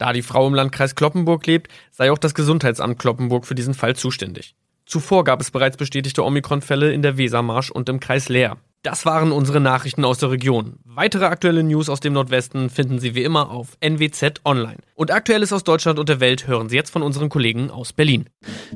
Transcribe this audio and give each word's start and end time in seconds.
Da 0.00 0.14
die 0.14 0.22
Frau 0.22 0.46
im 0.46 0.54
Landkreis 0.54 0.94
Kloppenburg 0.94 1.46
lebt, 1.46 1.70
sei 1.90 2.10
auch 2.10 2.16
das 2.16 2.32
Gesundheitsamt 2.32 2.98
Kloppenburg 2.98 3.44
für 3.44 3.54
diesen 3.54 3.74
Fall 3.74 3.94
zuständig. 3.96 4.54
Zuvor 4.86 5.24
gab 5.24 5.42
es 5.42 5.50
bereits 5.50 5.76
bestätigte 5.76 6.24
Omikron-Fälle 6.24 6.90
in 6.90 7.02
der 7.02 7.18
Wesermarsch 7.18 7.70
und 7.70 7.86
im 7.90 8.00
Kreis 8.00 8.30
Leer. 8.30 8.56
Das 8.82 9.04
waren 9.04 9.30
unsere 9.30 9.60
Nachrichten 9.60 10.06
aus 10.06 10.16
der 10.16 10.30
Region. 10.30 10.78
Weitere 10.84 11.26
aktuelle 11.26 11.62
News 11.62 11.90
aus 11.90 12.00
dem 12.00 12.14
Nordwesten 12.14 12.70
finden 12.70 12.98
Sie 12.98 13.14
wie 13.14 13.24
immer 13.24 13.50
auf 13.50 13.76
NWZ 13.80 14.40
Online. 14.46 14.78
Und 15.00 15.10
Aktuelles 15.12 15.50
aus 15.54 15.64
Deutschland 15.64 15.98
und 15.98 16.10
der 16.10 16.20
Welt 16.20 16.46
hören 16.46 16.68
Sie 16.68 16.76
jetzt 16.76 16.90
von 16.90 17.00
unseren 17.00 17.30
Kollegen 17.30 17.70
aus 17.70 17.94
Berlin. 17.94 18.26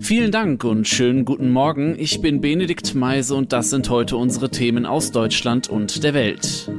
Vielen 0.00 0.32
Dank 0.32 0.64
und 0.64 0.88
schönen 0.88 1.26
guten 1.26 1.50
Morgen. 1.50 1.96
Ich 1.98 2.22
bin 2.22 2.40
Benedikt 2.40 2.94
Meise 2.94 3.34
und 3.34 3.52
das 3.52 3.68
sind 3.68 3.90
heute 3.90 4.16
unsere 4.16 4.48
Themen 4.48 4.86
aus 4.86 5.12
Deutschland 5.12 5.68
und 5.68 6.02
der 6.02 6.14
Welt. 6.14 6.70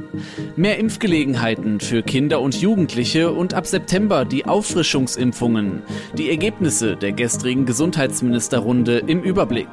Mehr 0.56 0.78
Impfgelegenheiten 0.78 1.78
für 1.78 2.02
Kinder 2.02 2.40
und 2.40 2.60
Jugendliche 2.60 3.30
und 3.30 3.54
ab 3.54 3.68
September 3.68 4.24
die 4.24 4.46
Auffrischungsimpfungen. 4.46 5.84
Die 6.18 6.28
Ergebnisse 6.28 6.96
der 6.96 7.12
gestrigen 7.12 7.66
Gesundheitsministerrunde 7.66 8.98
im 9.06 9.22
Überblick. 9.22 9.68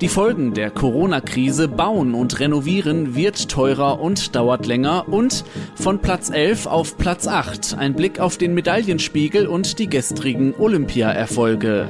Die 0.00 0.08
Folgen 0.08 0.54
der 0.54 0.70
Corona-Krise 0.70 1.68
bauen 1.68 2.14
und 2.14 2.40
renovieren 2.40 3.14
wird 3.14 3.50
teurer 3.50 4.00
und 4.00 4.34
dauert 4.34 4.66
länger 4.66 5.08
und 5.08 5.44
von 5.74 5.98
Platz 5.98 6.30
11 6.30 6.66
auf 6.66 6.96
Platz 6.96 7.26
8 7.26 7.76
ein 7.76 7.94
Blick 7.94 8.20
auf 8.20 8.38
den 8.38 8.54
Medaillenspiegel 8.70 9.48
und 9.48 9.80
die 9.80 9.88
gestrigen 9.88 10.54
Olympia-Erfolge. 10.56 11.88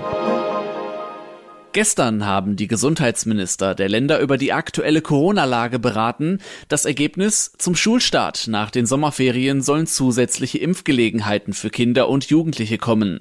Gestern 1.72 2.26
haben 2.26 2.56
die 2.56 2.66
Gesundheitsminister 2.66 3.76
der 3.76 3.88
Länder 3.88 4.18
über 4.18 4.36
die 4.36 4.52
aktuelle 4.52 5.02
Corona-Lage 5.02 5.78
beraten. 5.78 6.40
Das 6.66 6.84
Ergebnis 6.84 7.52
zum 7.58 7.76
Schulstart 7.76 8.48
nach 8.48 8.72
den 8.72 8.86
Sommerferien 8.86 9.62
sollen 9.62 9.86
zusätzliche 9.86 10.58
Impfgelegenheiten 10.58 11.52
für 11.52 11.70
Kinder 11.70 12.08
und 12.08 12.24
Jugendliche 12.24 12.76
kommen. 12.76 13.20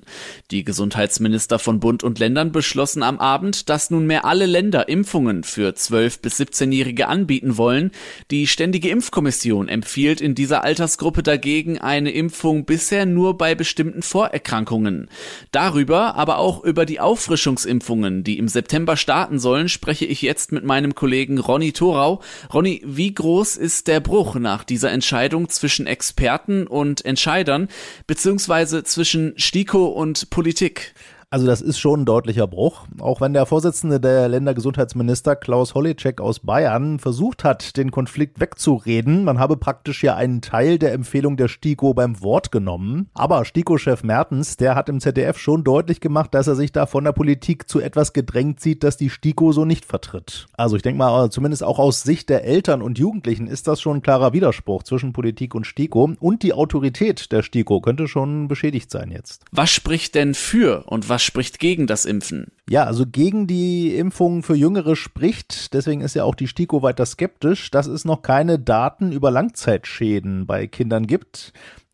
Die 0.49 0.63
Gesundheitsminister 0.63 1.59
von 1.59 1.79
Bund 1.79 2.03
und 2.03 2.17
Ländern 2.17 2.51
beschlossen 2.51 3.03
am 3.03 3.19
Abend, 3.19 3.69
dass 3.69 3.91
nunmehr 3.91 4.25
alle 4.25 4.47
Länder 4.47 4.89
Impfungen 4.89 5.43
für 5.43 5.75
12 5.75 6.19
bis 6.19 6.39
17-Jährige 6.39 7.07
anbieten 7.07 7.55
wollen. 7.55 7.91
Die 8.31 8.47
Ständige 8.47 8.89
Impfkommission 8.89 9.67
empfiehlt 9.67 10.21
in 10.21 10.33
dieser 10.33 10.63
Altersgruppe 10.63 11.21
dagegen 11.21 11.77
eine 11.77 12.09
Impfung 12.09 12.65
bisher 12.65 13.05
nur 13.05 13.37
bei 13.37 13.53
bestimmten 13.53 14.01
Vorerkrankungen. 14.01 15.07
Darüber, 15.51 16.15
aber 16.15 16.39
auch 16.39 16.63
über 16.63 16.87
die 16.87 16.99
Auffrischungsimpfungen, 16.99 18.23
die 18.23 18.38
im 18.39 18.47
September 18.47 18.97
starten 18.97 19.37
sollen, 19.37 19.69
spreche 19.69 20.05
ich 20.05 20.21
jetzt 20.21 20.51
mit 20.51 20.63
meinem 20.63 20.95
Kollegen 20.95 21.37
Ronny 21.37 21.73
Thorau. 21.73 22.21
Ronny, 22.53 22.81
wie 22.85 23.13
groß 23.13 23.57
ist 23.57 23.87
der 23.87 23.99
Bruch 23.99 24.35
nach 24.35 24.63
dieser 24.63 24.91
Entscheidung 24.91 25.49
zwischen 25.49 25.85
Experten 25.85 26.65
und 26.65 27.05
Entscheidern, 27.05 27.67
beziehungsweise 28.07 28.83
zwischen 28.83 29.33
STIKO 29.37 29.85
und 29.87 30.29
Politik? 30.29 30.93
Also 31.31 31.45
das 31.45 31.61
ist 31.61 31.77
schon 31.77 32.01
ein 32.01 32.05
deutlicher 32.05 32.47
Bruch. 32.47 32.87
Auch 32.99 33.21
wenn 33.21 33.33
der 33.33 33.45
Vorsitzende 33.45 33.99
der 33.99 34.27
Ländergesundheitsminister 34.29 35.35
Klaus 35.35 35.75
Holleczek 35.75 36.21
aus 36.21 36.39
Bayern 36.39 36.97
versucht 36.97 37.43
hat, 37.43 37.77
den 37.77 37.91
Konflikt 37.91 38.39
wegzureden, 38.39 39.25
man 39.25 39.37
habe 39.37 39.55
praktisch 39.55 40.03
ja 40.03 40.15
einen 40.15 40.41
Teil 40.41 40.79
der 40.79 40.91
Empfehlung 40.91 41.37
der 41.37 41.47
STIKO 41.47 41.93
beim 41.93 42.23
Wort 42.23 42.51
genommen. 42.51 43.09
Aber 43.13 43.45
STIKO-Chef 43.45 44.01
Mertens, 44.01 44.57
der 44.57 44.73
hat 44.73 44.89
im 44.89 44.99
ZDF 44.99 45.37
schon 45.37 45.63
deutlich 45.63 46.01
gemacht, 46.01 46.33
dass 46.33 46.47
er 46.47 46.55
sich 46.55 46.71
da 46.71 46.87
von 46.87 47.03
der 47.03 47.11
Politik 47.11 47.69
zu 47.69 47.79
etwas 47.79 48.13
gedrängt 48.13 48.59
sieht, 48.59 48.83
das 48.83 48.97
die 48.97 49.11
STIKO 49.11 49.51
so 49.51 49.65
nicht 49.65 49.85
vertritt. 49.85 50.47
Also 50.53 50.77
ich 50.77 50.81
denke 50.81 50.97
mal, 50.97 51.29
zumindest 51.29 51.63
auch 51.63 51.77
aus 51.77 52.01
Sicht 52.01 52.29
der 52.29 52.43
Eltern 52.43 52.81
und 52.81 52.97
Jugendlichen 52.97 53.45
ist 53.45 53.67
das 53.67 53.81
schon 53.81 53.97
ein 53.97 54.01
klarer 54.01 54.33
Widerspruch 54.33 54.81
zwischen 54.81 55.13
Politik 55.13 55.53
und 55.53 55.67
STIKO. 55.67 56.15
Und 56.19 56.41
die 56.41 56.53
Autorität 56.53 57.31
der 57.31 57.43
STIKO 57.43 57.81
könnte 57.81 58.07
schon 58.07 58.47
beschädigt 58.47 58.89
sein 58.89 59.11
jetzt. 59.11 59.45
Was 59.51 59.69
spricht 59.69 60.15
denn 60.15 60.33
für 60.33 60.85
und 60.87 61.07
was 61.07 61.18
was 61.19 61.25
spricht 61.25 61.59
gegen 61.59 61.85
das 61.85 62.05
Impfen? 62.05 62.47
Ja, 62.69 62.85
also 62.85 63.05
gegen 63.05 63.45
die 63.45 63.93
Impfung 63.97 64.41
für 64.41 64.55
Jüngere 64.55 64.95
spricht, 64.95 65.73
deswegen 65.73 65.99
ist 65.99 66.15
ja 66.15 66.23
auch 66.23 66.33
die 66.33 66.47
STIKO 66.47 66.81
weiter 66.81 67.05
skeptisch, 67.05 67.71
dass 67.71 67.87
es 67.87 68.05
noch 68.05 68.21
keine 68.21 68.57
Daten 68.57 69.11
über 69.11 69.29
Langzeitschäden 69.29 70.45
bei 70.47 70.65
Kindern 70.65 71.07
gibt. 71.07 71.51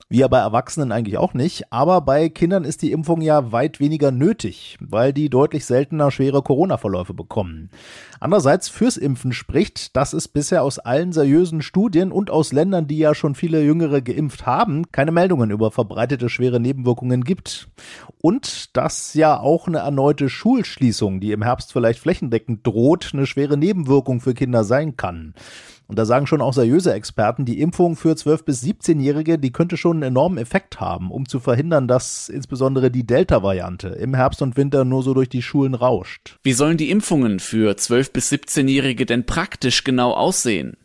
Wie 0.07 0.19
ja 0.19 0.27
bei 0.27 0.37
Erwachsenen 0.37 0.91
eigentlich 0.91 1.17
auch 1.17 1.33
nicht. 1.33 1.73
Aber 1.73 1.99
bei 2.01 2.29
Kindern 2.29 2.63
ist 2.63 2.83
die 2.83 2.91
Impfung 2.91 3.21
ja 3.21 3.51
weit 3.51 3.79
weniger 3.79 4.11
nötig, 4.11 4.77
weil 4.79 5.13
die 5.13 5.31
deutlich 5.31 5.65
seltener 5.65 6.11
schwere 6.11 6.43
Corona-Verläufe 6.43 7.15
bekommen. 7.15 7.71
Andererseits 8.19 8.69
fürs 8.69 8.97
Impfen 8.97 9.33
spricht, 9.33 9.95
dass 9.95 10.13
es 10.13 10.27
bisher 10.27 10.61
aus 10.61 10.77
allen 10.77 11.11
seriösen 11.11 11.63
Studien 11.63 12.11
und 12.11 12.29
aus 12.29 12.53
Ländern, 12.53 12.85
die 12.85 12.99
ja 12.99 13.15
schon 13.15 13.33
viele 13.33 13.63
Jüngere 13.63 14.03
geimpft 14.03 14.45
haben, 14.45 14.91
keine 14.91 15.11
Meldungen 15.11 15.49
über 15.49 15.71
verbreitete 15.71 16.29
schwere 16.29 16.59
Nebenwirkungen 16.59 17.23
gibt. 17.23 17.67
Und 18.21 18.77
dass 18.77 19.15
ja 19.15 19.39
auch 19.39 19.67
eine 19.67 19.79
erneute 19.79 20.29
Schulschließung, 20.29 21.19
die 21.19 21.31
im 21.31 21.41
Herbst 21.41 21.73
vielleicht 21.73 21.99
flächendeckend 21.99 22.65
droht, 22.65 23.09
eine 23.13 23.25
schwere 23.25 23.57
Nebenwirkung 23.57 24.21
für 24.21 24.35
Kinder 24.35 24.63
sein 24.65 24.97
kann. 24.97 25.33
Und 25.87 25.99
da 25.99 26.05
sagen 26.05 26.25
schon 26.25 26.41
auch 26.41 26.53
seriöse 26.53 26.93
Experten, 26.93 27.45
die 27.45 27.61
Impfung 27.61 27.95
für 27.95 28.13
12- 28.13 28.43
bis 28.43 28.63
17-Jährige, 28.63 29.37
die 29.37 29.51
könnte 29.51 29.77
schon 29.77 29.97
einen 29.97 30.13
enormen 30.13 30.37
Effekt 30.37 30.79
haben, 30.79 31.11
um 31.11 31.27
zu 31.27 31.39
verhindern, 31.39 31.87
dass 31.87 32.27
insbesondere 32.29 32.89
die 32.89 33.05
Delta-Variante 33.05 33.89
im 33.89 34.15
Herbst 34.15 34.41
und 34.41 34.57
Winter 34.57 34.85
nur 34.85 35.03
so 35.03 35.13
durch 35.13 35.29
die 35.29 35.41
Schulen 35.41 35.75
rauscht. 35.75 36.39
Wie 36.43 36.53
sollen 36.53 36.77
die 36.77 36.89
Impfungen 36.89 37.39
für 37.39 37.73
12- 37.73 38.13
bis 38.13 38.31
17-Jährige 38.31 39.05
denn 39.05 39.25
praktisch 39.25 39.83
genau 39.83 40.13
aussehen? 40.13 40.77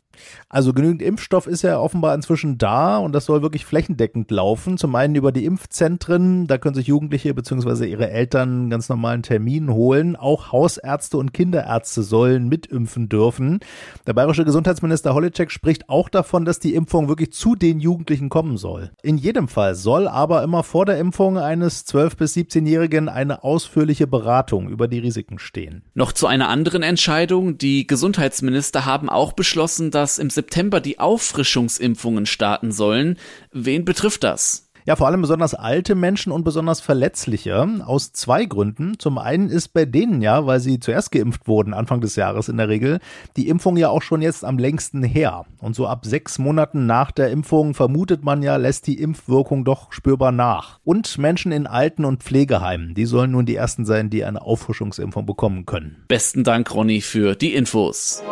Also 0.52 0.72
genügend 0.72 1.00
Impfstoff 1.00 1.46
ist 1.46 1.62
ja 1.62 1.78
offenbar 1.78 2.12
inzwischen 2.12 2.58
da 2.58 2.98
und 2.98 3.12
das 3.12 3.24
soll 3.24 3.40
wirklich 3.40 3.64
flächendeckend 3.64 4.32
laufen. 4.32 4.78
Zum 4.78 4.96
einen 4.96 5.14
über 5.14 5.30
die 5.30 5.44
Impfzentren, 5.44 6.48
da 6.48 6.58
können 6.58 6.74
sich 6.74 6.88
Jugendliche 6.88 7.32
bzw. 7.32 7.88
ihre 7.88 8.10
Eltern 8.10 8.68
ganz 8.68 8.88
normalen 8.88 9.22
Termin 9.22 9.70
holen. 9.70 10.16
Auch 10.16 10.50
Hausärzte 10.50 11.18
und 11.18 11.32
Kinderärzte 11.32 12.02
sollen 12.02 12.48
mitimpfen 12.48 13.08
dürfen. 13.08 13.60
Der 14.08 14.12
bayerische 14.12 14.44
Gesundheitsminister 14.44 15.14
Holitschek 15.14 15.52
spricht 15.52 15.88
auch 15.88 16.08
davon, 16.08 16.44
dass 16.44 16.58
die 16.58 16.74
Impfung 16.74 17.06
wirklich 17.06 17.32
zu 17.32 17.54
den 17.54 17.78
Jugendlichen 17.78 18.28
kommen 18.28 18.56
soll. 18.56 18.90
In 19.04 19.18
jedem 19.18 19.46
Fall 19.46 19.76
soll 19.76 20.08
aber 20.08 20.42
immer 20.42 20.64
vor 20.64 20.84
der 20.84 20.98
Impfung 20.98 21.38
eines 21.38 21.86
12- 21.86 22.16
bis 22.16 22.34
17-Jährigen 22.34 23.08
eine 23.08 23.44
ausführliche 23.44 24.08
Beratung 24.08 24.68
über 24.68 24.88
die 24.88 24.98
Risiken 24.98 25.38
stehen. 25.38 25.84
Noch 25.94 26.10
zu 26.10 26.26
einer 26.26 26.48
anderen 26.48 26.82
Entscheidung. 26.82 27.56
Die 27.56 27.86
Gesundheitsminister 27.86 28.84
haben 28.84 29.08
auch 29.08 29.32
beschlossen, 29.32 29.92
dass 29.92 30.18
im 30.18 30.28
September 30.40 30.80
die 30.80 30.98
Auffrischungsimpfungen 30.98 32.24
starten 32.24 32.72
sollen. 32.72 33.18
Wen 33.52 33.84
betrifft 33.84 34.24
das? 34.24 34.70
Ja, 34.86 34.96
vor 34.96 35.06
allem 35.06 35.20
besonders 35.20 35.54
alte 35.54 35.94
Menschen 35.94 36.32
und 36.32 36.44
besonders 36.44 36.80
verletzliche. 36.80 37.68
Aus 37.84 38.14
zwei 38.14 38.46
Gründen. 38.46 38.98
Zum 38.98 39.18
einen 39.18 39.50
ist 39.50 39.74
bei 39.74 39.84
denen 39.84 40.22
ja, 40.22 40.46
weil 40.46 40.60
sie 40.60 40.80
zuerst 40.80 41.12
geimpft 41.12 41.46
wurden, 41.46 41.74
Anfang 41.74 42.00
des 42.00 42.16
Jahres 42.16 42.48
in 42.48 42.56
der 42.56 42.70
Regel, 42.70 43.00
die 43.36 43.48
Impfung 43.48 43.76
ja 43.76 43.90
auch 43.90 44.00
schon 44.00 44.22
jetzt 44.22 44.46
am 44.46 44.56
längsten 44.56 45.02
her. 45.02 45.44
Und 45.58 45.76
so 45.76 45.86
ab 45.86 46.06
sechs 46.06 46.38
Monaten 46.38 46.86
nach 46.86 47.10
der 47.10 47.30
Impfung 47.30 47.74
vermutet 47.74 48.24
man 48.24 48.42
ja, 48.42 48.56
lässt 48.56 48.86
die 48.86 48.98
Impfwirkung 48.98 49.66
doch 49.66 49.92
spürbar 49.92 50.32
nach. 50.32 50.80
Und 50.84 51.18
Menschen 51.18 51.52
in 51.52 51.66
Alten- 51.66 52.06
und 52.06 52.22
Pflegeheimen, 52.22 52.94
die 52.94 53.04
sollen 53.04 53.32
nun 53.32 53.44
die 53.44 53.56
ersten 53.56 53.84
sein, 53.84 54.08
die 54.08 54.24
eine 54.24 54.40
Auffrischungsimpfung 54.40 55.26
bekommen 55.26 55.66
können. 55.66 56.04
Besten 56.08 56.44
Dank, 56.44 56.74
Ronny, 56.74 57.02
für 57.02 57.34
die 57.34 57.52
Infos. 57.54 58.22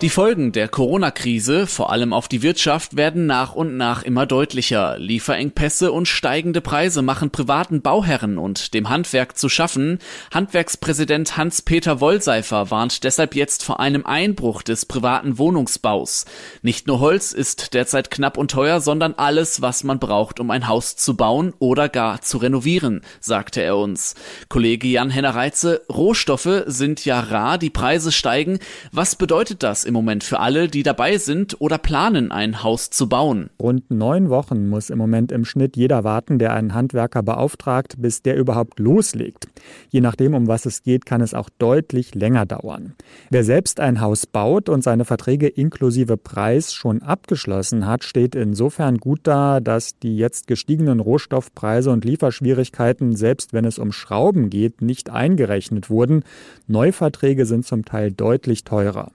Die 0.00 0.10
Folgen 0.10 0.52
der 0.52 0.68
Corona-Krise, 0.68 1.66
vor 1.66 1.90
allem 1.90 2.12
auf 2.12 2.28
die 2.28 2.40
Wirtschaft, 2.40 2.96
werden 2.96 3.26
nach 3.26 3.56
und 3.56 3.76
nach 3.76 4.04
immer 4.04 4.26
deutlicher. 4.26 4.96
Lieferengpässe 4.96 5.90
und 5.90 6.06
steigende 6.06 6.60
Preise 6.60 7.02
machen 7.02 7.30
privaten 7.30 7.82
Bauherren 7.82 8.38
und 8.38 8.74
dem 8.74 8.90
Handwerk 8.90 9.36
zu 9.36 9.48
schaffen. 9.48 9.98
Handwerkspräsident 10.32 11.36
Hans-Peter 11.36 12.00
Wollseifer 12.00 12.70
warnt 12.70 13.02
deshalb 13.02 13.34
jetzt 13.34 13.64
vor 13.64 13.80
einem 13.80 14.06
Einbruch 14.06 14.62
des 14.62 14.86
privaten 14.86 15.36
Wohnungsbaus. 15.36 16.26
Nicht 16.62 16.86
nur 16.86 17.00
Holz 17.00 17.32
ist 17.32 17.74
derzeit 17.74 18.12
knapp 18.12 18.38
und 18.38 18.52
teuer, 18.52 18.80
sondern 18.80 19.14
alles, 19.14 19.62
was 19.62 19.82
man 19.82 19.98
braucht, 19.98 20.38
um 20.38 20.52
ein 20.52 20.68
Haus 20.68 20.94
zu 20.94 21.16
bauen 21.16 21.54
oder 21.58 21.88
gar 21.88 22.22
zu 22.22 22.38
renovieren, 22.38 23.02
sagte 23.18 23.62
er 23.62 23.76
uns. 23.76 24.14
Kollege 24.48 24.86
Jan-Henner 24.86 25.34
Reitze, 25.34 25.82
Rohstoffe 25.92 26.62
sind 26.66 27.04
ja 27.04 27.18
rar, 27.18 27.58
die 27.58 27.70
Preise 27.70 28.12
steigen. 28.12 28.60
Was 28.92 29.16
bedeutet 29.16 29.64
das 29.64 29.87
im 29.88 29.94
Moment 29.94 30.22
für 30.22 30.38
alle, 30.38 30.68
die 30.68 30.84
dabei 30.84 31.18
sind 31.18 31.60
oder 31.60 31.78
planen, 31.78 32.30
ein 32.30 32.62
Haus 32.62 32.90
zu 32.90 33.08
bauen. 33.08 33.50
Rund 33.60 33.90
neun 33.90 34.30
Wochen 34.30 34.68
muss 34.68 34.90
im 34.90 34.98
Moment 34.98 35.32
im 35.32 35.44
Schnitt 35.44 35.76
jeder 35.76 36.04
warten, 36.04 36.38
der 36.38 36.52
einen 36.52 36.74
Handwerker 36.74 37.22
beauftragt, 37.22 37.94
bis 37.98 38.22
der 38.22 38.36
überhaupt 38.36 38.78
loslegt. 38.78 39.48
Je 39.88 40.00
nachdem, 40.00 40.34
um 40.34 40.46
was 40.46 40.66
es 40.66 40.82
geht, 40.82 41.06
kann 41.06 41.22
es 41.22 41.34
auch 41.34 41.48
deutlich 41.58 42.14
länger 42.14 42.46
dauern. 42.46 42.94
Wer 43.30 43.42
selbst 43.42 43.80
ein 43.80 44.00
Haus 44.00 44.26
baut 44.26 44.68
und 44.68 44.84
seine 44.84 45.04
Verträge 45.04 45.48
inklusive 45.48 46.16
Preis 46.16 46.72
schon 46.72 47.02
abgeschlossen 47.02 47.86
hat, 47.86 48.04
steht 48.04 48.34
insofern 48.34 48.98
gut 48.98 49.20
da, 49.22 49.60
dass 49.60 49.98
die 49.98 50.16
jetzt 50.16 50.46
gestiegenen 50.46 51.00
Rohstoffpreise 51.00 51.90
und 51.90 52.04
Lieferschwierigkeiten, 52.04 53.16
selbst 53.16 53.52
wenn 53.54 53.64
es 53.64 53.78
um 53.78 53.90
Schrauben 53.90 54.50
geht, 54.50 54.82
nicht 54.82 55.10
eingerechnet 55.10 55.88
wurden. 55.88 56.22
Neuverträge 56.66 57.46
sind 57.46 57.66
zum 57.66 57.86
Teil 57.86 58.12
deutlich 58.12 58.64
teurer. 58.64 59.10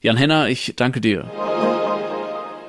Jan 0.00 0.15
Henner, 0.16 0.48
ich 0.48 0.74
danke 0.76 1.00
dir. 1.00 1.30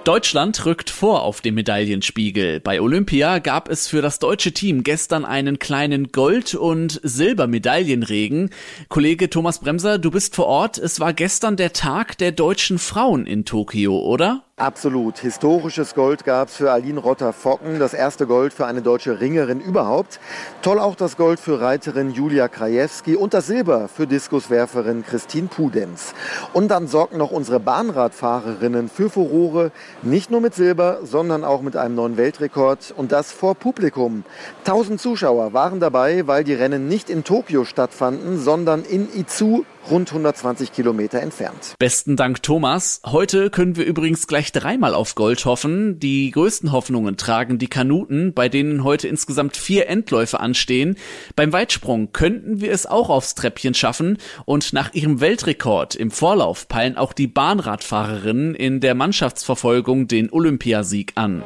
Deutschland 0.07 0.65
rückt 0.65 0.89
vor 0.89 1.23
auf 1.23 1.41
dem 1.41 1.55
Medaillenspiegel. 1.55 2.61
Bei 2.61 2.79
Olympia 2.79 3.39
gab 3.39 3.67
es 3.67 3.89
für 3.89 4.01
das 4.01 4.19
deutsche 4.19 4.53
Team 4.53 4.83
gestern 4.83 5.25
einen 5.25 5.59
kleinen 5.59 6.13
Gold- 6.13 6.55
und 6.55 7.01
Silbermedaillenregen. 7.03 8.51
Kollege 8.87 9.29
Thomas 9.29 9.59
Bremser, 9.59 9.97
du 9.97 10.09
bist 10.09 10.33
vor 10.33 10.45
Ort. 10.45 10.77
Es 10.77 11.01
war 11.01 11.11
gestern 11.11 11.57
der 11.57 11.73
Tag 11.73 12.17
der 12.19 12.31
deutschen 12.31 12.79
Frauen 12.79 13.25
in 13.25 13.43
Tokio, 13.43 13.99
oder? 13.99 14.46
Absolut. 14.59 15.19
Historisches 15.19 15.93
Gold 15.93 16.25
gab 16.25 16.47
es 16.47 16.55
für 16.55 16.71
Aline 16.71 16.99
Rotter-Focken, 16.99 17.77
das 17.77 17.93
erste 17.93 18.25
Gold 18.25 18.53
für 18.53 18.65
eine 18.65 18.81
deutsche 18.81 19.21
Ringerin 19.21 19.59
überhaupt. 19.59 20.19
Toll 20.63 20.79
auch 20.79 20.95
das 20.95 21.15
Gold 21.15 21.39
für 21.39 21.61
Reiterin 21.61 22.09
Julia 22.09 22.47
Krajewski 22.47 23.15
und 23.15 23.35
das 23.35 23.45
Silber 23.45 23.87
für 23.87 24.07
Diskuswerferin 24.07 25.05
Christine 25.05 25.47
Pudenz. 25.47 26.15
Und 26.53 26.69
dann 26.69 26.87
sorgten 26.87 27.19
noch 27.19 27.29
unsere 27.29 27.59
Bahnradfahrerinnen 27.59 28.89
für 28.89 29.11
Furore, 29.11 29.71
nicht 30.01 30.31
nur 30.31 30.41
mit 30.41 30.55
Silber, 30.55 31.01
sondern 31.03 31.43
auch 31.43 31.61
mit 31.61 31.75
einem 31.75 31.93
neuen 31.93 32.17
Weltrekord 32.17 32.95
und 32.97 33.11
das 33.11 33.31
vor 33.31 33.53
Publikum. 33.53 34.23
Tausend 34.63 34.99
Zuschauer 34.99 35.53
waren 35.53 35.79
dabei, 35.79 36.25
weil 36.25 36.43
die 36.43 36.55
Rennen 36.55 36.87
nicht 36.87 37.11
in 37.11 37.23
Tokio 37.23 37.63
stattfanden, 37.63 38.39
sondern 38.39 38.83
in 38.85 39.07
Izu 39.13 39.65
rund 39.89 40.09
120 40.09 40.71
Kilometer 40.71 41.19
entfernt. 41.21 41.75
Besten 41.79 42.15
Dank, 42.15 42.43
Thomas. 42.43 43.01
Heute 43.05 43.49
können 43.49 43.75
wir 43.75 43.85
übrigens 43.85 44.27
gleich 44.27 44.51
dreimal 44.51 44.93
auf 44.93 45.15
Gold 45.15 45.45
hoffen. 45.45 45.99
Die 45.99 46.31
größten 46.31 46.71
Hoffnungen 46.71 47.17
tragen 47.17 47.57
die 47.57 47.67
Kanuten, 47.67 48.33
bei 48.33 48.49
denen 48.49 48.83
heute 48.83 49.07
insgesamt 49.07 49.57
vier 49.57 49.87
Endläufe 49.87 50.39
anstehen. 50.39 50.97
Beim 51.35 51.53
Weitsprung 51.53 52.11
könnten 52.11 52.61
wir 52.61 52.71
es 52.71 52.85
auch 52.85 53.09
aufs 53.09 53.35
Treppchen 53.35 53.73
schaffen 53.73 54.17
und 54.45 54.73
nach 54.73 54.93
ihrem 54.93 55.21
Weltrekord 55.21 55.95
im 55.95 56.11
Vorlauf 56.11 56.67
peilen 56.67 56.97
auch 56.97 57.13
die 57.13 57.27
Bahnradfahrerinnen 57.27 58.55
in 58.55 58.79
der 58.79 58.95
Mannschaftsverfolgung 58.95 60.07
den 60.07 60.31
Olympiasieg 60.31 61.13
an. 61.15 61.43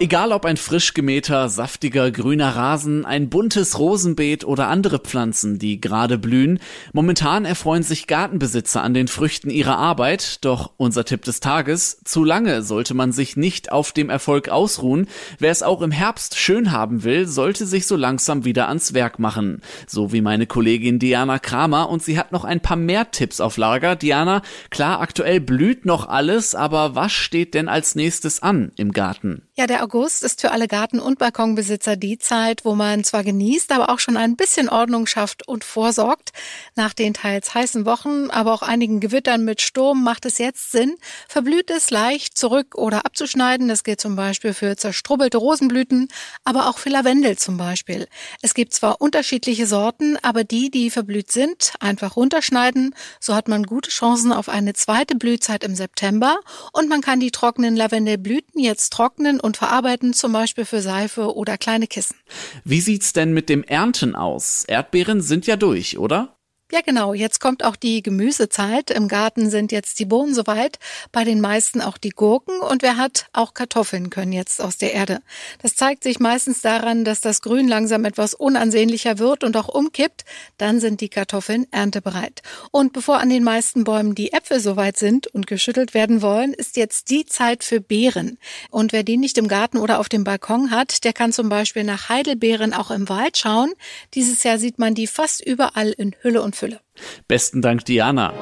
Egal 0.00 0.32
ob 0.32 0.44
ein 0.44 0.56
frisch 0.56 0.92
gemähter, 0.92 1.48
saftiger 1.48 2.10
grüner 2.10 2.56
Rasen, 2.56 3.04
ein 3.04 3.28
buntes 3.28 3.78
Rosenbeet 3.78 4.44
oder 4.44 4.66
andere 4.66 4.98
Pflanzen, 4.98 5.60
die 5.60 5.80
gerade 5.80 6.18
blühen, 6.18 6.58
momentan 6.92 7.44
erfreuen 7.44 7.84
sich 7.84 8.08
Gartenbesitzer 8.08 8.82
an 8.82 8.92
den 8.92 9.06
Früchten 9.06 9.50
ihrer 9.50 9.78
Arbeit, 9.78 10.44
doch 10.44 10.72
unser 10.78 11.04
Tipp 11.04 11.22
des 11.22 11.38
Tages, 11.38 12.00
zu 12.04 12.24
lange 12.24 12.64
sollte 12.64 12.92
man 12.92 13.12
sich 13.12 13.36
nicht 13.36 13.70
auf 13.70 13.92
dem 13.92 14.10
Erfolg 14.10 14.48
ausruhen, 14.48 15.06
wer 15.38 15.52
es 15.52 15.62
auch 15.62 15.80
im 15.80 15.92
Herbst 15.92 16.36
schön 16.36 16.72
haben 16.72 17.04
will, 17.04 17.28
sollte 17.28 17.64
sich 17.64 17.86
so 17.86 17.94
langsam 17.94 18.44
wieder 18.44 18.66
ans 18.66 18.94
Werk 18.94 19.20
machen, 19.20 19.62
so 19.86 20.12
wie 20.12 20.22
meine 20.22 20.48
Kollegin 20.48 20.98
Diana 20.98 21.38
Kramer 21.38 21.88
und 21.88 22.02
sie 22.02 22.18
hat 22.18 22.32
noch 22.32 22.44
ein 22.44 22.60
paar 22.60 22.76
mehr 22.76 23.12
Tipps 23.12 23.40
auf 23.40 23.56
Lager. 23.58 23.94
Diana, 23.94 24.42
klar, 24.70 25.00
aktuell 25.00 25.38
blüht 25.38 25.86
noch 25.86 26.08
alles, 26.08 26.56
aber 26.56 26.96
was 26.96 27.12
steht 27.12 27.54
denn 27.54 27.68
als 27.68 27.94
nächstes 27.94 28.42
an 28.42 28.72
im 28.76 28.90
Garten? 28.90 29.42
Ja, 29.56 29.68
der 29.68 29.84
August 29.84 30.24
ist 30.24 30.40
für 30.40 30.50
alle 30.50 30.66
Garten- 30.66 30.98
und 30.98 31.20
Balkonbesitzer 31.20 31.94
die 31.94 32.18
Zeit, 32.18 32.64
wo 32.64 32.74
man 32.74 33.04
zwar 33.04 33.22
genießt, 33.22 33.70
aber 33.70 33.88
auch 33.88 34.00
schon 34.00 34.16
ein 34.16 34.34
bisschen 34.34 34.68
Ordnung 34.68 35.06
schafft 35.06 35.46
und 35.46 35.62
vorsorgt. 35.62 36.32
Nach 36.74 36.92
den 36.92 37.14
teils 37.14 37.54
heißen 37.54 37.86
Wochen, 37.86 38.30
aber 38.30 38.52
auch 38.52 38.62
einigen 38.62 38.98
Gewittern 38.98 39.44
mit 39.44 39.60
Sturm 39.60 40.02
macht 40.02 40.26
es 40.26 40.38
jetzt 40.38 40.72
Sinn, 40.72 40.96
Verblühtes 41.28 41.90
leicht 41.90 42.36
zurück 42.36 42.74
oder 42.74 43.06
abzuschneiden. 43.06 43.68
Das 43.68 43.84
gilt 43.84 44.00
zum 44.00 44.16
Beispiel 44.16 44.54
für 44.54 44.76
zerstrubbelte 44.76 45.38
Rosenblüten, 45.38 46.08
aber 46.42 46.68
auch 46.68 46.78
für 46.78 46.88
Lavendel 46.88 47.38
zum 47.38 47.56
Beispiel. 47.56 48.08
Es 48.42 48.54
gibt 48.54 48.74
zwar 48.74 49.00
unterschiedliche 49.00 49.68
Sorten, 49.68 50.16
aber 50.22 50.42
die, 50.42 50.68
die 50.68 50.90
verblüht 50.90 51.30
sind, 51.30 51.74
einfach 51.78 52.16
runterschneiden. 52.16 52.92
So 53.20 53.36
hat 53.36 53.46
man 53.46 53.62
gute 53.62 53.90
Chancen 53.90 54.32
auf 54.32 54.48
eine 54.48 54.72
zweite 54.72 55.14
Blühzeit 55.14 55.62
im 55.62 55.76
September 55.76 56.40
und 56.72 56.88
man 56.88 57.02
kann 57.02 57.20
die 57.20 57.30
trockenen 57.30 57.76
Lavendelblüten 57.76 58.60
jetzt 58.60 58.92
trocknen 58.92 59.42
und 59.44 59.58
verarbeiten, 59.58 60.14
zum 60.14 60.32
Beispiel 60.32 60.64
für 60.64 60.80
Seife 60.80 61.36
oder 61.36 61.58
kleine 61.58 61.86
Kissen. 61.86 62.16
Wie 62.64 62.80
sieht's 62.80 63.12
denn 63.12 63.32
mit 63.34 63.48
dem 63.48 63.62
Ernten 63.62 64.16
aus? 64.16 64.64
Erdbeeren 64.64 65.20
sind 65.20 65.46
ja 65.46 65.56
durch, 65.56 65.98
oder? 65.98 66.36
Ja, 66.72 66.80
genau. 66.80 67.12
Jetzt 67.12 67.40
kommt 67.40 67.62
auch 67.62 67.76
die 67.76 68.02
Gemüsezeit. 68.02 68.90
Im 68.90 69.06
Garten 69.06 69.50
sind 69.50 69.70
jetzt 69.70 69.98
die 69.98 70.06
Bohnen 70.06 70.34
soweit, 70.34 70.78
bei 71.12 71.22
den 71.22 71.42
meisten 71.42 71.82
auch 71.82 71.98
die 71.98 72.08
Gurken 72.08 72.58
und 72.58 72.82
wer 72.82 72.96
hat, 72.96 73.26
auch 73.34 73.52
Kartoffeln 73.52 74.08
können 74.08 74.32
jetzt 74.32 74.62
aus 74.62 74.78
der 74.78 74.94
Erde. 74.94 75.20
Das 75.60 75.76
zeigt 75.76 76.02
sich 76.02 76.20
meistens 76.20 76.62
daran, 76.62 77.04
dass 77.04 77.20
das 77.20 77.42
Grün 77.42 77.68
langsam 77.68 78.06
etwas 78.06 78.32
unansehnlicher 78.32 79.18
wird 79.18 79.44
und 79.44 79.58
auch 79.58 79.68
umkippt. 79.68 80.24
Dann 80.56 80.80
sind 80.80 81.02
die 81.02 81.10
Kartoffeln 81.10 81.66
erntebereit. 81.70 82.40
Und 82.70 82.94
bevor 82.94 83.18
an 83.18 83.28
den 83.28 83.44
meisten 83.44 83.84
Bäumen 83.84 84.14
die 84.14 84.32
Äpfel 84.32 84.58
soweit 84.58 84.96
sind 84.96 85.26
und 85.26 85.46
geschüttelt 85.46 85.92
werden 85.92 86.22
wollen, 86.22 86.54
ist 86.54 86.78
jetzt 86.78 87.10
die 87.10 87.26
Zeit 87.26 87.62
für 87.62 87.82
Beeren. 87.82 88.38
Und 88.70 88.92
wer 88.92 89.02
die 89.02 89.18
nicht 89.18 89.36
im 89.36 89.48
Garten 89.48 89.76
oder 89.76 90.00
auf 90.00 90.08
dem 90.08 90.24
Balkon 90.24 90.70
hat, 90.70 91.04
der 91.04 91.12
kann 91.12 91.30
zum 91.30 91.50
Beispiel 91.50 91.84
nach 91.84 92.08
Heidelbeeren 92.08 92.72
auch 92.72 92.90
im 92.90 93.10
Wald 93.10 93.36
schauen. 93.36 93.74
Dieses 94.14 94.42
Jahr 94.44 94.58
sieht 94.58 94.78
man 94.78 94.94
die 94.94 95.06
fast 95.06 95.44
überall 95.44 95.90
in 95.90 96.16
Hülle 96.22 96.40
und 96.40 96.53
Fülle. 96.54 96.80
Besten 97.28 97.62
Dank, 97.62 97.84
Diana. 97.84 98.32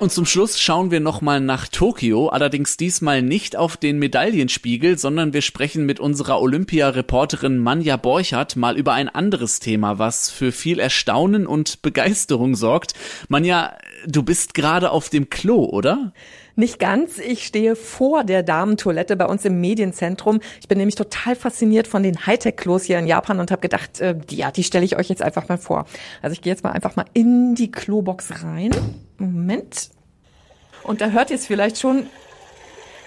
Und 0.00 0.10
zum 0.10 0.24
Schluss 0.24 0.58
schauen 0.58 0.90
wir 0.90 1.00
nochmal 1.00 1.42
nach 1.42 1.68
Tokio, 1.68 2.28
allerdings 2.28 2.78
diesmal 2.78 3.20
nicht 3.20 3.54
auf 3.54 3.76
den 3.76 3.98
Medaillenspiegel, 3.98 4.96
sondern 4.96 5.34
wir 5.34 5.42
sprechen 5.42 5.84
mit 5.84 6.00
unserer 6.00 6.40
Olympia-Reporterin 6.40 7.58
Manja 7.58 7.98
Borchardt 7.98 8.56
mal 8.56 8.78
über 8.78 8.94
ein 8.94 9.10
anderes 9.10 9.60
Thema, 9.60 9.98
was 9.98 10.30
für 10.30 10.52
viel 10.52 10.78
Erstaunen 10.78 11.46
und 11.46 11.82
Begeisterung 11.82 12.54
sorgt. 12.54 12.94
Manja, 13.28 13.76
du 14.06 14.22
bist 14.22 14.54
gerade 14.54 14.90
auf 14.90 15.10
dem 15.10 15.28
Klo, 15.28 15.66
oder? 15.66 16.14
Nicht 16.60 16.78
ganz. 16.78 17.16
Ich 17.16 17.46
stehe 17.46 17.74
vor 17.74 18.22
der 18.22 18.42
Damentoilette 18.42 19.16
bei 19.16 19.24
uns 19.24 19.46
im 19.46 19.62
Medienzentrum. 19.62 20.40
Ich 20.60 20.68
bin 20.68 20.76
nämlich 20.76 20.94
total 20.94 21.34
fasziniert 21.34 21.86
von 21.86 22.02
den 22.02 22.26
Hightech-Klos 22.26 22.84
hier 22.84 22.98
in 22.98 23.06
Japan 23.06 23.40
und 23.40 23.50
habe 23.50 23.62
gedacht, 23.62 23.98
äh, 24.00 24.16
ja, 24.28 24.50
die 24.50 24.62
stelle 24.62 24.84
ich 24.84 24.98
euch 24.98 25.08
jetzt 25.08 25.22
einfach 25.22 25.48
mal 25.48 25.56
vor. 25.56 25.86
Also 26.20 26.34
ich 26.34 26.42
gehe 26.42 26.52
jetzt 26.52 26.62
mal 26.62 26.72
einfach 26.72 26.96
mal 26.96 27.06
in 27.14 27.54
die 27.54 27.70
Klobox 27.70 28.44
rein. 28.44 28.72
Moment. 29.16 29.88
Und 30.82 31.00
da 31.00 31.08
hört 31.08 31.30
ihr 31.30 31.36
es 31.36 31.46
vielleicht 31.46 31.78
schon. 31.78 32.08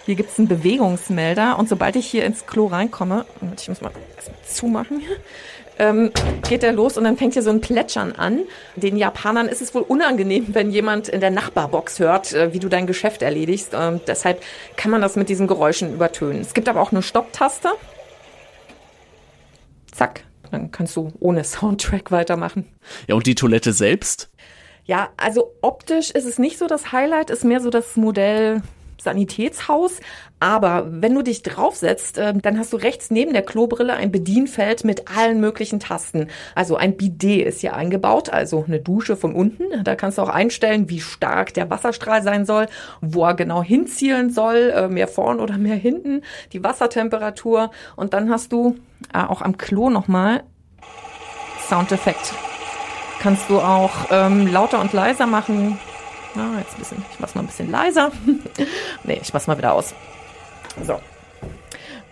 Hier 0.08 0.16
gibt's 0.16 0.40
einen 0.40 0.48
Bewegungsmelder 0.48 1.60
und 1.60 1.70
sobald 1.70 1.96
ich 1.96 2.08
hier 2.08 2.26
ins 2.26 2.48
Klo 2.48 2.66
reinkomme, 2.66 3.28
ich 3.56 3.70
muss 3.70 3.82
mal 3.82 3.92
zumachen, 4.48 5.04
ähm, 5.80 6.12
geht 6.48 6.64
er 6.64 6.72
los 6.72 6.98
und 6.98 7.04
dann 7.04 7.18
fängt 7.18 7.34
hier 7.34 7.42
so 7.42 7.50
ein 7.50 7.62
Plätschern 7.62 8.14
an. 8.14 8.42
Den 8.76 8.98
Japanern 8.98 9.48
ist 9.48 9.62
es 9.62 9.74
wohl 9.74 9.82
unangenehm, 9.82 10.48
wenn 10.50 10.72
jemand 10.72 11.08
in 11.08 11.20
der 11.20 11.32
Nachbarbox 11.32 12.00
hört, 12.00 12.34
äh, 12.34 12.54
wie 12.54 12.60
du 12.60 12.70
dein 12.70 12.88
Geschäft 12.88 13.22
erledigst. 13.22 13.72
Ähm, 13.74 14.02
deshalb 14.08 14.42
kann 14.76 14.92
man 14.92 15.02
das 15.02 15.16
mit 15.16 15.30
diesen 15.30 15.48
Geräuschen 15.48 15.94
übertönen. 15.94 16.42
Es 16.42 16.54
gibt 16.54 16.70
aber 16.70 16.82
auch 16.82 16.92
eine 16.92 17.02
Stopptaste. 17.02 17.70
Zack, 19.92 20.24
dann 20.52 20.72
kannst 20.72 20.96
du 20.96 21.12
ohne 21.20 21.44
Soundtrack 21.44 22.12
weitermachen. 22.12 22.68
Ja, 23.08 23.16
und 23.16 23.28
die 23.28 23.36
Toilette 23.36 23.74
selbst? 23.74 24.30
Ja, 24.86 25.10
also 25.18 25.54
optisch 25.62 26.12
ist 26.12 26.26
es 26.26 26.40
nicht 26.40 26.58
so 26.58 26.68
das 26.68 26.92
Highlight, 26.92 27.30
ist 27.30 27.46
mehr 27.46 27.62
so 27.62 27.70
das 27.70 27.96
Modell 27.96 28.62
Sanitätshaus. 29.04 30.00
Aber 30.40 30.88
wenn 30.90 31.14
du 31.14 31.22
dich 31.22 31.42
draufsetzt, 31.42 32.18
äh, 32.18 32.34
dann 32.34 32.60
hast 32.60 32.74
du 32.74 32.78
rechts 32.78 33.12
neben 33.12 33.32
der 33.32 33.44
Klobrille 33.44 33.94
ein 33.94 34.12
Bedienfeld 34.12 34.84
mit 34.84 35.08
allen 35.16 35.40
möglichen 35.40 35.80
Tasten. 35.80 36.28
Also 36.56 36.76
ein 36.76 36.98
Bidet 36.98 37.48
ist 37.48 37.62
hier 37.62 37.76
eingebaut, 37.76 38.30
also 38.30 38.66
eine 38.68 38.80
Dusche 38.80 39.16
von 39.16 39.34
unten. 39.34 39.84
Da 39.84 39.96
kannst 39.96 40.18
du 40.18 40.22
auch 40.22 40.30
einstellen, 40.30 40.90
wie 40.90 41.00
stark 41.00 41.54
der 41.54 41.70
Wasserstrahl 41.70 42.24
sein 42.24 42.46
soll, 42.46 42.68
wo 43.00 43.24
er 43.26 43.36
genau 43.36 43.64
hinzielen 43.64 44.32
soll, 44.32 44.74
äh, 44.76 44.88
mehr 44.90 45.08
vorn 45.08 45.40
oder 45.40 45.58
mehr 45.58 45.76
hinten, 45.76 46.24
die 46.52 46.64
Wassertemperatur. 46.64 47.72
Und 47.96 48.14
dann 48.14 48.30
hast 48.30 48.52
du 48.52 48.76
äh, 49.14 49.20
auch 49.20 49.42
am 49.42 49.58
Klo 49.58 49.90
nochmal 49.90 50.44
Soundeffekt. 51.70 52.34
Kannst 53.22 53.50
du 53.50 53.60
auch 53.60 53.92
ähm, 54.12 54.48
lauter 54.48 54.82
und 54.82 54.92
leiser 54.92 55.28
machen, 55.28 55.80
na, 56.36 56.60
jetzt 56.60 56.74
ein 56.74 56.80
bisschen, 56.80 57.06
ich 57.12 57.20
mach's 57.20 57.36
mal 57.36 57.42
ein 57.42 57.48
bisschen 57.48 57.72
leiser. 57.72 58.12
nee, 59.04 59.20
ich 59.22 59.34
mach's 59.34 59.48
mal 59.48 59.58
wieder 59.58 59.74
aus. 59.74 59.94
So. 60.86 61.00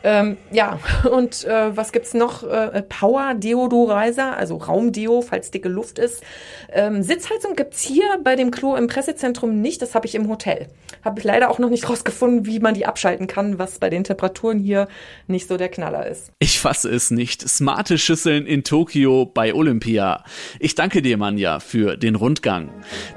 Ähm, 0.03 0.37
ja, 0.51 0.79
und 1.11 1.43
äh, 1.45 1.75
was 1.75 1.91
gibt's 1.91 2.13
noch? 2.13 2.43
Äh, 2.43 2.83
Power 2.83 3.33
Deodorizer, 3.35 4.37
also 4.37 4.57
Raumdeo, 4.57 5.21
falls 5.21 5.51
dicke 5.51 5.69
Luft 5.69 5.99
ist. 5.99 6.23
Ähm, 6.71 7.03
Sitzheizung 7.03 7.55
gibt's 7.55 7.81
hier 7.81 8.19
bei 8.23 8.35
dem 8.35 8.51
Klo 8.51 8.75
im 8.75 8.87
Pressezentrum 8.87 9.61
nicht, 9.61 9.81
das 9.81 9.95
habe 9.95 10.07
ich 10.07 10.15
im 10.15 10.27
Hotel. 10.29 10.67
Habe 11.03 11.19
ich 11.19 11.25
leider 11.25 11.49
auch 11.49 11.59
noch 11.59 11.69
nicht 11.69 11.89
rausgefunden, 11.89 12.45
wie 12.45 12.59
man 12.59 12.73
die 12.73 12.85
abschalten 12.85 13.27
kann, 13.27 13.59
was 13.59 13.79
bei 13.79 13.89
den 13.89 14.03
Temperaturen 14.03 14.59
hier 14.59 14.87
nicht 15.27 15.47
so 15.47 15.57
der 15.57 15.69
Knaller 15.69 16.07
ist. 16.07 16.31
Ich 16.39 16.59
fasse 16.59 16.89
es 16.89 17.11
nicht. 17.11 17.47
Smarte 17.47 17.97
Schüsseln 17.97 18.45
in 18.45 18.63
Tokio 18.63 19.25
bei 19.25 19.53
Olympia. 19.53 20.23
Ich 20.59 20.75
danke 20.75 21.01
dir, 21.01 21.17
Manja, 21.17 21.59
für 21.59 21.97
den 21.97 22.15
Rundgang. 22.15 22.69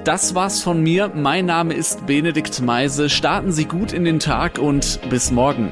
Das 0.05 0.35
war's 0.35 0.63
von 0.63 0.83
mir. 0.83 1.11
Mein 1.15 1.47
Name 1.47 1.75
ist 1.75 2.07
Benedikt 2.07 2.61
Meise. 2.61 3.09
Starten 3.09 3.53
Sie 3.53 3.65
gut 3.65 3.93
in 3.93 4.05
den 4.05 4.21
Tag 4.21 4.59
und 4.59 5.01
bis 5.11 5.31
morgen. 5.31 5.71